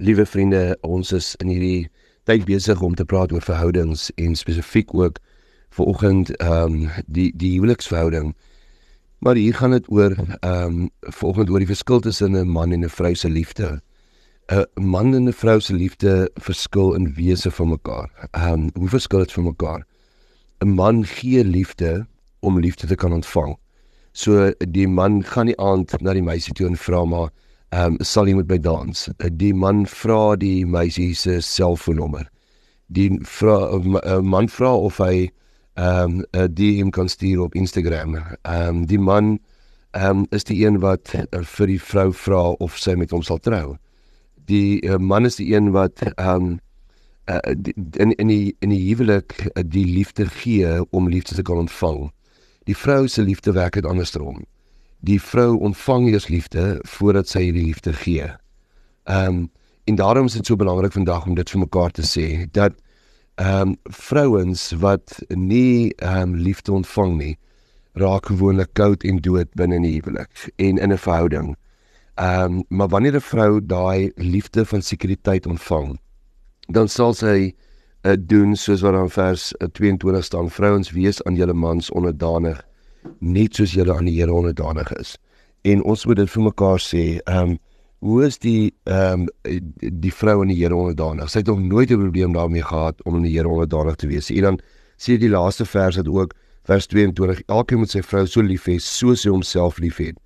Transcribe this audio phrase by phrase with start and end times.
[0.00, 1.90] Liewe vriende, ons is in hierdie
[2.24, 5.18] tyd besig om te praat oor verhoudings en spesifiek ook
[5.76, 8.30] vanoggend ehm um, die die huweliksverhouding.
[9.20, 12.84] Maar hier gaan dit oor ehm um, vanoggend oor die verskil tussen 'n man en
[12.84, 13.82] 'n vrou se liefde.
[14.48, 18.08] 'n Man en 'n vrou se liefde verskil in wese van mekaar.
[18.30, 19.86] Ehm um, hoe verskil dit van mekaar?
[20.64, 22.06] 'n Man gee liefde
[22.40, 23.58] om liefde te kan ontvang.
[24.12, 27.30] So die man gaan nie aand na die meisie toe en vra maar
[27.70, 29.08] ehm um, sal jy moet by dans.
[29.38, 32.26] Die man vra die meisie se selfoonnommer.
[32.90, 35.30] Die vra uh, man vra of hy
[35.78, 38.16] ehm um, 'n DM kan stuur op Instagram.
[38.42, 39.38] Ehm um, die man
[39.92, 43.22] ehm um, is die een wat uh, vir die vrou vra of sy met hom
[43.22, 43.76] sal trou.
[44.50, 46.60] Die uh, man is die een wat ehm um,
[47.30, 51.42] uh, die, in in die in die huwelik uh, die liefde gee om liefde te
[51.42, 52.10] kan ontvang.
[52.66, 54.42] Die vrou se liefde werk dit andersom
[55.00, 58.28] die vrou ontvang eers liefde voordat sy die liefde gee.
[59.04, 59.50] Ehm um,
[59.84, 62.76] en daarom is dit so belangrik vandag om dit vir mekaar te sê dat
[63.40, 67.38] ehm um, vrouens wat nie ehm um, liefde ontvang nie
[67.92, 71.56] raak gewoonlik koud en dood binne 'n huwelik en in 'n verhouding.
[72.14, 75.98] Ehm um, maar wanneer 'n vrou daai liefde van sekuriteit ontvang,
[76.68, 77.54] dan sal sy
[78.02, 82.69] uh, doen soos wat dan vers 22 eh, staan: Vrouens wees aan julle mans onderdanig
[83.18, 85.16] net soos julle aan die Here onderdanig is.
[85.62, 87.58] En ons moet dit vir mekaar sê, ehm um,
[88.00, 91.28] hoe is die ehm um, die vrou aan die Here onderdanig?
[91.30, 94.30] Sy het nog nooit 'n probleem daarmee gehad om aan die Here onderdanig te wees.
[94.30, 94.60] En dan
[94.96, 96.34] sê die laaste vers het ook
[96.64, 100.16] vers 22, elkeen moet sy vrou so lief hê soos hy homself liefhet.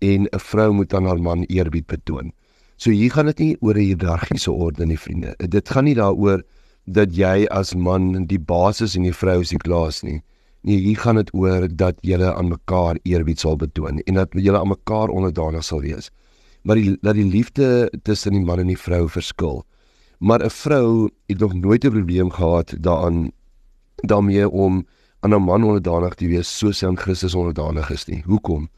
[0.00, 2.32] En 'n vrou moet aan haar man eerbied betoon.
[2.76, 5.34] So hier gaan dit nie oor 'n hiërargiese orde nie, vriende.
[5.38, 6.42] Dit gaan nie daaroor
[6.86, 10.22] dat jy as man die basis en die vrou is die klaas nie.
[10.62, 14.60] Nee, hier gaan dit oor dat julle aan mekaar eerbied sal betoon en dat julle
[14.60, 16.10] aan mekaar onderdanig sal wees.
[16.62, 19.64] Maar die dat die liefde tussen die man en die vrou verskil.
[20.18, 23.32] Maar 'n vrou het nog nooit 'n probleem gehad daaraan
[24.06, 24.86] daarmee om
[25.20, 28.22] aan 'n man onderdanig te wees soos hy aan Christus onderdanig is nie.
[28.26, 28.68] Hoekom?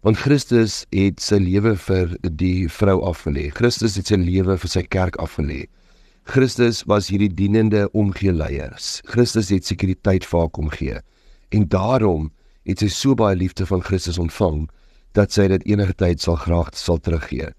[0.00, 3.50] Want Christus het sy lewe vir die vrou afgelê.
[3.50, 5.66] Christus het sy lewe vir sy kerk afgelê.
[6.24, 9.00] Christus was hierdie dienende omgee leiers.
[9.04, 11.00] Christus het sekuriteit vir haar kom gee.
[11.50, 12.30] En daarom
[12.68, 14.68] het sy so baie liefde van Christus ontvang
[15.18, 17.50] dat sy dit enige tyd sal graag sal teruggee.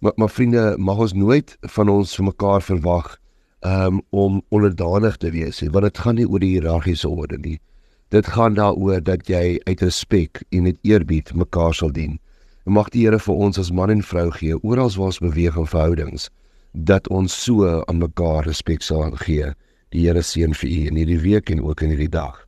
[0.00, 3.16] Maar maar vriende, mag ons nooit van ons vir mekaar verwag
[3.60, 7.58] um, om onderdanig te wees nie, want dit gaan nie oor die hiërargiese orde nie.
[8.14, 12.18] Dit gaan daaroor dat jy uit respek en met eerbied mekaar sal dien.
[12.66, 15.56] En mag die Here vir ons as man en vrou gee oral waar ons beweeg
[15.56, 16.30] in verhoudings
[16.76, 19.52] dat ons so aan mekaar respek sal gee.
[19.90, 22.45] Die Here seën vir u in hierdie week en ook in hierdie dag.